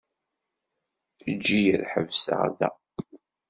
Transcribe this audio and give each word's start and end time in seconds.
Ejj-iyi 1.29 1.75
ad 1.87 1.87
ḥebseɣ 1.91 2.43
da. 2.57 2.69